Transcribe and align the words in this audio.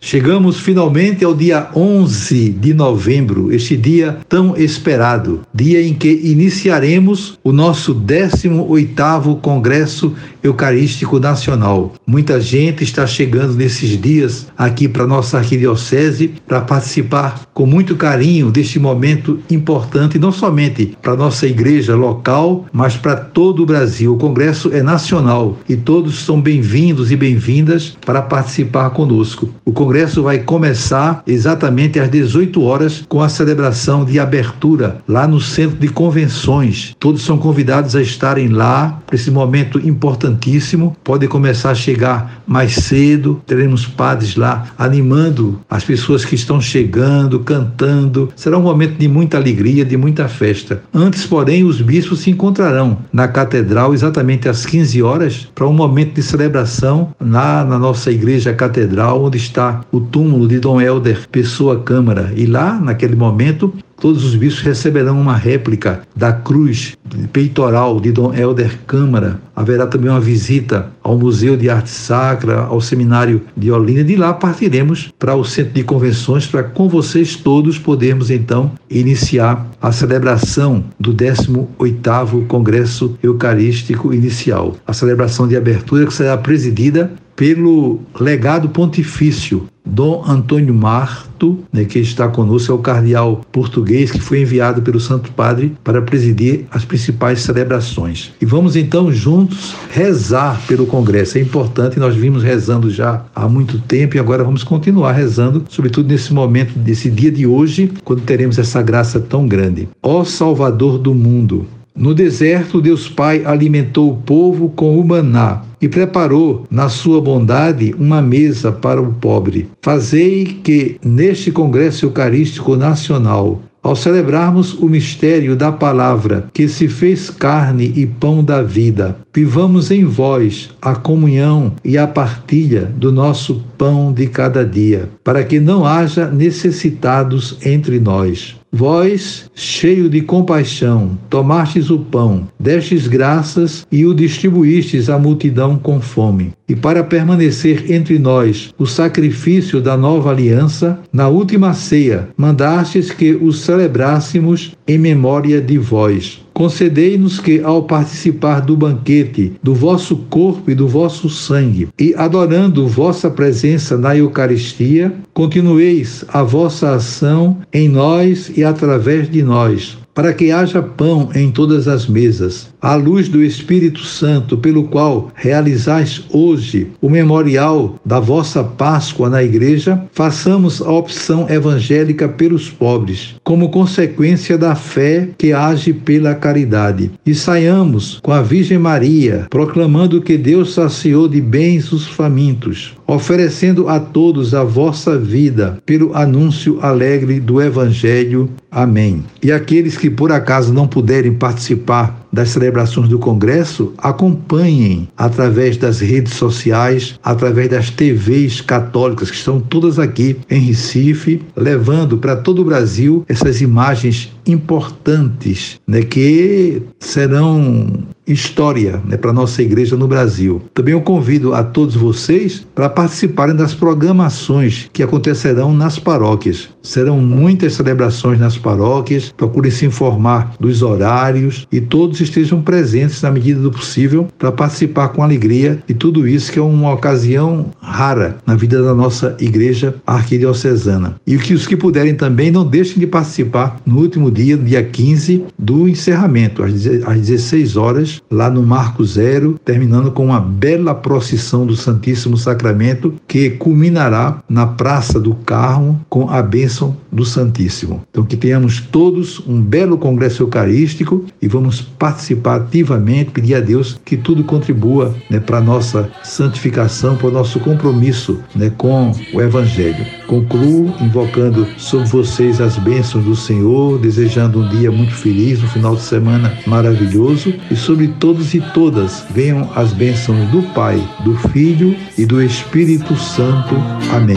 Chegamos 0.00 0.60
finalmente 0.60 1.24
ao 1.24 1.34
dia 1.34 1.68
11 1.74 2.50
de 2.50 2.72
novembro, 2.74 3.52
este 3.52 3.76
dia 3.76 4.18
tão 4.28 4.56
esperado, 4.56 5.40
dia 5.52 5.82
em 5.82 5.94
que 5.94 6.08
iniciaremos 6.22 7.38
o 7.42 7.50
nosso 7.50 7.94
18º 7.94 9.40
Congresso 9.40 10.14
Eucarístico 10.42 11.18
Nacional. 11.18 11.94
Muita 12.06 12.40
gente 12.40 12.84
está 12.84 13.06
chegando 13.06 13.54
nesses 13.54 14.00
dias 14.00 14.46
aqui 14.56 14.86
para 14.86 15.06
nossa 15.06 15.38
arquidiocese 15.38 16.34
para 16.46 16.60
participar 16.60 17.46
com 17.52 17.66
muito 17.66 17.96
carinho 17.96 18.50
deste 18.50 18.78
momento 18.78 19.40
importante, 19.50 20.18
não 20.18 20.30
somente 20.30 20.96
para 21.02 21.16
nossa 21.16 21.46
igreja 21.46 21.96
local, 21.96 22.66
mas 22.72 22.96
para 22.96 23.16
todo 23.16 23.62
o 23.62 23.66
Brasil. 23.66 24.14
O 24.14 24.18
congresso 24.18 24.70
é 24.72 24.82
nacional 24.82 25.58
e 25.68 25.74
todos 25.74 26.20
são 26.20 26.40
bem-vindos 26.40 27.10
e 27.10 27.16
bem-vindas 27.16 27.96
para 28.04 28.22
participar 28.22 28.90
conosco. 28.90 29.48
O 29.64 29.72
congresso 29.86 30.20
vai 30.20 30.40
começar 30.40 31.22
exatamente 31.24 32.00
às 32.00 32.10
18 32.10 32.60
horas 32.60 33.04
com 33.08 33.22
a 33.22 33.28
celebração 33.28 34.04
de 34.04 34.18
abertura 34.18 34.98
lá 35.06 35.28
no 35.28 35.40
centro 35.40 35.76
de 35.76 35.86
convenções. 35.86 36.96
Todos 36.98 37.22
são 37.22 37.38
convidados 37.38 37.94
a 37.94 38.02
estarem 38.02 38.48
lá 38.48 39.00
para 39.06 39.14
esse 39.14 39.30
momento 39.30 39.78
importantíssimo. 39.78 40.96
Pode 41.04 41.28
começar 41.28 41.70
a 41.70 41.74
chegar 41.76 42.42
mais 42.44 42.74
cedo. 42.74 43.40
Teremos 43.46 43.86
padres 43.86 44.34
lá 44.34 44.66
animando 44.76 45.60
as 45.70 45.84
pessoas 45.84 46.24
que 46.24 46.34
estão 46.34 46.60
chegando, 46.60 47.38
cantando. 47.38 48.30
Será 48.34 48.58
um 48.58 48.62
momento 48.62 48.98
de 48.98 49.06
muita 49.06 49.36
alegria, 49.36 49.84
de 49.84 49.96
muita 49.96 50.26
festa. 50.26 50.82
Antes, 50.92 51.24
porém, 51.26 51.62
os 51.62 51.80
bispos 51.80 52.20
se 52.20 52.30
encontrarão 52.30 52.98
na 53.12 53.28
catedral 53.28 53.94
exatamente 53.94 54.48
às 54.48 54.66
15 54.66 55.00
horas 55.00 55.48
para 55.54 55.68
um 55.68 55.72
momento 55.72 56.14
de 56.14 56.24
celebração 56.24 57.14
lá 57.20 57.64
na 57.64 57.78
nossa 57.78 58.10
igreja 58.10 58.52
catedral, 58.52 59.22
onde 59.22 59.38
está 59.38 59.75
o 59.90 60.00
túmulo 60.00 60.46
de 60.46 60.58
Dom 60.58 60.80
Helder 60.80 61.28
Pessoa 61.30 61.80
Câmara. 61.80 62.32
E 62.36 62.46
lá, 62.46 62.78
naquele 62.78 63.16
momento, 63.16 63.72
Todos 63.98 64.24
os 64.24 64.34
bispos 64.34 64.62
receberão 64.62 65.18
uma 65.18 65.36
réplica 65.36 66.02
da 66.14 66.30
cruz 66.30 66.94
peitoral 67.32 67.98
de 67.98 68.12
Dom 68.12 68.34
Helder 68.34 68.78
Câmara. 68.86 69.40
Haverá 69.54 69.86
também 69.86 70.10
uma 70.10 70.20
visita 70.20 70.90
ao 71.02 71.16
Museu 71.16 71.56
de 71.56 71.70
Arte 71.70 71.88
Sacra, 71.88 72.60
ao 72.64 72.78
Seminário 72.80 73.40
de 73.56 73.70
Olinda. 73.72 74.04
De 74.04 74.14
lá 74.14 74.34
partiremos 74.34 75.10
para 75.18 75.34
o 75.34 75.44
Centro 75.44 75.72
de 75.72 75.82
Convenções 75.82 76.46
para 76.46 76.62
com 76.62 76.90
vocês 76.90 77.36
todos 77.36 77.78
podermos 77.78 78.30
então 78.30 78.70
iniciar 78.90 79.66
a 79.80 79.90
celebração 79.90 80.84
do 81.00 81.14
18º 81.14 82.46
Congresso 82.46 83.16
Eucarístico 83.22 84.12
Inicial. 84.12 84.76
A 84.86 84.92
celebração 84.92 85.48
de 85.48 85.56
abertura 85.56 86.04
que 86.04 86.12
será 86.12 86.36
presidida 86.36 87.12
pelo 87.36 88.00
legado 88.18 88.70
pontifício 88.70 89.68
Dom 89.86 90.24
Antônio 90.26 90.74
Marto, 90.74 91.60
né, 91.72 91.84
que 91.84 92.00
está 92.00 92.26
conosco, 92.26 92.72
é 92.72 92.74
o 92.74 92.78
cardeal 92.78 93.40
português 93.52 94.10
que 94.10 94.20
foi 94.20 94.40
enviado 94.40 94.82
pelo 94.82 94.98
Santo 94.98 95.30
Padre 95.30 95.76
para 95.84 96.02
presidir 96.02 96.66
as 96.72 96.84
principais 96.84 97.40
celebrações. 97.42 98.32
E 98.40 98.44
vamos 98.44 98.74
então 98.74 99.12
juntos 99.12 99.76
rezar 99.90 100.60
pelo 100.66 100.86
Congresso. 100.86 101.38
É 101.38 101.40
importante, 101.40 102.00
nós 102.00 102.16
vimos 102.16 102.42
rezando 102.42 102.90
já 102.90 103.24
há 103.32 103.48
muito 103.48 103.78
tempo 103.78 104.16
e 104.16 104.18
agora 104.18 104.42
vamos 104.42 104.64
continuar 104.64 105.12
rezando, 105.12 105.64
sobretudo 105.68 106.08
nesse 106.08 106.34
momento, 106.34 106.76
desse 106.76 107.08
dia 107.08 107.30
de 107.30 107.46
hoje, 107.46 107.92
quando 108.02 108.22
teremos 108.22 108.58
essa 108.58 108.82
graça 108.82 109.20
tão 109.20 109.46
grande. 109.46 109.88
Ó 110.02 110.24
Salvador 110.24 110.98
do 110.98 111.14
mundo, 111.14 111.66
no 111.96 112.14
deserto, 112.14 112.80
Deus 112.80 113.08
Pai 113.08 113.42
alimentou 113.44 114.10
o 114.10 114.16
povo 114.16 114.68
com 114.68 114.98
o 115.00 115.04
maná 115.04 115.62
e 115.80 115.88
preparou, 115.88 116.66
na 116.70 116.88
sua 116.88 117.20
bondade, 117.20 117.94
uma 117.98 118.20
mesa 118.20 118.70
para 118.70 119.00
o 119.00 119.14
pobre. 119.14 119.68
Fazei 119.82 120.44
que, 120.62 120.98
neste 121.04 121.50
Congresso 121.50 122.06
Eucarístico 122.06 122.76
Nacional, 122.76 123.62
ao 123.82 123.94
celebrarmos 123.94 124.74
o 124.74 124.88
mistério 124.88 125.54
da 125.54 125.70
palavra 125.70 126.48
que 126.52 126.68
se 126.68 126.88
fez 126.88 127.30
carne 127.30 127.92
e 127.94 128.04
pão 128.04 128.42
da 128.42 128.60
vida, 128.60 129.16
vivamos 129.32 129.92
em 129.92 130.04
vós 130.04 130.70
a 130.82 130.96
comunhão 130.96 131.72
e 131.84 131.96
a 131.96 132.04
partilha 132.04 132.92
do 132.96 133.12
nosso 133.12 133.62
pão 133.78 134.12
de 134.12 134.26
cada 134.26 134.64
dia, 134.64 135.08
para 135.22 135.44
que 135.44 135.60
não 135.60 135.86
haja 135.86 136.28
necessitados 136.28 137.58
entre 137.64 138.00
nós 138.00 138.55
Vós, 138.76 139.50
cheio 139.54 140.06
de 140.06 140.20
compaixão, 140.20 141.18
tomastes 141.30 141.88
o 141.88 141.98
pão, 141.98 142.46
destes 142.60 143.08
graças 143.08 143.86
e 143.90 144.04
o 144.04 144.12
distribuístes 144.12 145.08
à 145.08 145.18
multidão 145.18 145.78
com 145.78 145.98
fome. 145.98 146.52
E 146.68 146.74
para 146.74 147.04
permanecer 147.04 147.92
entre 147.92 148.18
nós 148.18 148.74
o 148.76 148.86
sacrifício 148.86 149.80
da 149.80 149.96
nova 149.96 150.30
aliança, 150.30 150.98
na 151.12 151.28
última 151.28 151.72
ceia, 151.74 152.28
mandastes 152.36 153.10
que 153.10 153.34
o 153.34 153.52
celebrássemos 153.52 154.72
em 154.86 154.98
memória 154.98 155.60
de 155.60 155.78
vós. 155.78 156.40
Concedei-nos 156.56 157.38
que, 157.38 157.60
ao 157.60 157.82
participar 157.82 158.60
do 158.60 158.74
banquete 158.74 159.52
do 159.62 159.74
vosso 159.74 160.16
corpo 160.30 160.70
e 160.70 160.74
do 160.74 160.88
vosso 160.88 161.28
sangue, 161.28 161.88
e 162.00 162.14
adorando 162.16 162.88
vossa 162.88 163.30
presença 163.30 163.98
na 163.98 164.16
Eucaristia, 164.16 165.12
continueis 165.34 166.24
a 166.28 166.42
vossa 166.42 166.94
ação 166.94 167.58
em 167.70 167.90
nós 167.90 168.50
e 168.56 168.64
através 168.64 169.30
de 169.30 169.42
nós, 169.42 169.98
para 170.14 170.32
que 170.32 170.50
haja 170.50 170.80
pão 170.80 171.28
em 171.34 171.50
todas 171.50 171.86
as 171.86 172.06
mesas, 172.06 172.70
à 172.86 172.94
luz 172.94 173.28
do 173.28 173.42
Espírito 173.42 174.04
Santo, 174.04 174.56
pelo 174.56 174.84
qual 174.84 175.32
realizais 175.34 176.24
hoje 176.30 176.86
o 177.02 177.10
memorial 177.10 177.96
da 178.04 178.20
vossa 178.20 178.62
Páscoa 178.62 179.28
na 179.28 179.42
igreja, 179.42 180.00
façamos 180.12 180.80
a 180.80 180.92
opção 180.92 181.50
evangélica 181.50 182.28
pelos 182.28 182.70
pobres, 182.70 183.34
como 183.42 183.70
consequência 183.70 184.56
da 184.56 184.76
fé 184.76 185.30
que 185.36 185.52
age 185.52 185.92
pela 185.92 186.32
caridade. 186.32 187.10
E 187.26 187.34
saiamos 187.34 188.20
com 188.22 188.30
a 188.30 188.40
Virgem 188.40 188.78
Maria, 188.78 189.48
proclamando 189.50 190.22
que 190.22 190.38
Deus 190.38 190.72
saciou 190.72 191.26
de 191.26 191.40
bens 191.40 191.90
os 191.90 192.06
famintos, 192.06 192.94
oferecendo 193.04 193.88
a 193.88 193.98
todos 193.98 194.54
a 194.54 194.62
vossa 194.62 195.18
vida 195.18 195.78
pelo 195.84 196.14
anúncio 196.14 196.78
alegre 196.80 197.40
do 197.40 197.60
Evangelho. 197.60 198.48
Amém. 198.70 199.24
E 199.42 199.50
aqueles 199.50 199.96
que 199.96 200.08
por 200.08 200.30
acaso 200.30 200.72
não 200.72 200.86
puderem 200.86 201.34
participar 201.34 202.25
das 202.36 202.50
celebrações 202.50 203.08
do 203.08 203.18
Congresso, 203.18 203.94
acompanhem 203.96 205.08
através 205.16 205.78
das 205.78 206.00
redes 206.00 206.34
sociais, 206.34 207.18
através 207.24 207.70
das 207.70 207.90
TVs 207.90 208.60
católicas 208.60 209.30
que 209.30 209.36
estão 209.36 209.58
todas 209.58 209.98
aqui 209.98 210.36
em 210.50 210.60
Recife, 210.60 211.42
levando 211.56 212.18
para 212.18 212.36
todo 212.36 212.60
o 212.60 212.64
Brasil 212.64 213.24
essas 213.26 213.62
imagens 213.62 214.30
importantes, 214.46 215.80
né, 215.86 216.02
que 216.02 216.82
serão 217.00 218.04
história 218.26 219.00
né, 219.04 219.16
para 219.16 219.30
a 219.30 219.34
nossa 219.34 219.62
igreja 219.62 219.96
no 219.96 220.08
Brasil. 220.08 220.62
Também 220.74 220.92
eu 220.92 221.00
convido 221.00 221.54
a 221.54 221.62
todos 221.62 221.94
vocês 221.94 222.66
para 222.74 222.88
participarem 222.88 223.54
das 223.54 223.74
programações 223.74 224.90
que 224.92 225.02
acontecerão 225.02 225.74
nas 225.74 225.98
paróquias. 225.98 226.68
Serão 226.82 227.20
muitas 227.20 227.74
celebrações 227.74 228.38
nas 228.38 228.58
paróquias, 228.58 229.32
procurem 229.36 229.70
se 229.70 229.86
informar 229.86 230.54
dos 230.58 230.82
horários 230.82 231.66
e 231.70 231.80
todos 231.80 232.20
estejam 232.20 232.60
presentes 232.62 233.22
na 233.22 233.30
medida 233.30 233.60
do 233.60 233.70
possível 233.70 234.28
para 234.38 234.52
participar 234.52 235.08
com 235.08 235.22
alegria 235.22 235.82
de 235.86 235.94
tudo 235.94 236.26
isso 236.26 236.52
que 236.52 236.58
é 236.58 236.62
uma 236.62 236.92
ocasião 236.92 237.66
rara 237.80 238.38
na 238.46 238.54
vida 238.54 238.82
da 238.82 238.94
nossa 238.94 239.36
igreja 239.40 239.94
arquidiocesana. 240.06 241.16
E 241.26 241.36
que 241.38 241.54
os 241.54 241.66
que 241.66 241.76
puderem 241.76 242.14
também 242.14 242.50
não 242.50 242.64
deixem 242.64 242.98
de 242.98 243.06
participar 243.06 243.80
no 243.86 243.98
último 243.98 244.30
dia, 244.30 244.56
dia 244.56 244.82
15, 244.82 245.44
do 245.58 245.88
encerramento, 245.88 246.62
às 246.62 246.72
16 246.72 247.76
horas, 247.76 248.15
Lá 248.30 248.50
no 248.50 248.62
Marco 248.62 249.04
Zero, 249.04 249.58
terminando 249.64 250.10
com 250.10 250.26
uma 250.26 250.40
bela 250.40 250.94
procissão 250.94 251.66
do 251.66 251.76
Santíssimo 251.76 252.36
Sacramento 252.36 253.14
que 253.26 253.50
culminará 253.50 254.42
na 254.48 254.66
Praça 254.66 255.20
do 255.20 255.34
Carmo 255.34 256.00
com 256.08 256.28
a 256.30 256.42
bênção 256.42 256.96
do 257.10 257.24
Santíssimo. 257.24 258.02
Então 258.10 258.24
que 258.24 258.36
tenhamos 258.36 258.80
todos 258.80 259.40
um 259.46 259.60
belo 259.60 259.96
congresso 259.96 260.42
eucarístico 260.42 261.24
e 261.40 261.48
vamos 261.48 261.80
participar 261.80 262.56
ativamente, 262.56 263.30
pedir 263.30 263.54
a 263.54 263.60
Deus 263.60 263.98
que 264.04 264.16
tudo 264.16 264.44
contribua 264.44 265.14
né, 265.30 265.40
para 265.40 265.58
a 265.58 265.60
nossa 265.60 266.10
santificação, 266.22 267.16
para 267.16 267.28
o 267.28 267.32
nosso 267.32 267.58
compromisso 267.60 268.40
né, 268.54 268.70
com 268.76 269.12
o 269.32 269.40
Evangelho. 269.40 270.04
Concluo 270.26 270.94
invocando 271.00 271.66
sobre 271.76 272.08
vocês 272.08 272.60
as 272.60 272.76
bênçãos 272.78 273.24
do 273.24 273.36
Senhor, 273.36 273.98
desejando 273.98 274.60
um 274.60 274.68
dia 274.68 274.90
muito 274.90 275.14
feliz, 275.14 275.62
um 275.62 275.68
final 275.68 275.94
de 275.94 276.02
semana 276.02 276.52
maravilhoso 276.66 277.54
e 277.70 277.76
sobre 277.76 278.05
todos 278.08 278.54
e 278.54 278.60
todas 278.60 279.24
venham 279.30 279.70
as 279.74 279.92
bênçãos 279.92 280.48
do 280.50 280.62
Pai, 280.74 281.02
do 281.24 281.36
Filho 281.50 281.96
e 282.16 282.24
do 282.26 282.42
Espírito 282.42 283.16
Santo. 283.16 283.74
Amém. 284.14 284.36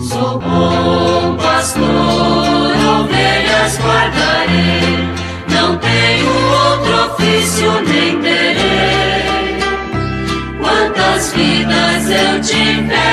Sou 0.00 0.40
bom 0.40 1.36
pastor, 1.36 1.84
ovelhas 3.00 3.78
guardarei, 3.78 5.08
não 5.50 5.76
tenho 5.76 6.28
outro 6.28 7.12
ofício 7.12 7.70
nem 7.86 8.20
terei. 8.20 9.60
Quantas 10.58 11.32
vidas 11.32 12.10
eu 12.10 12.40
tive 12.40 13.09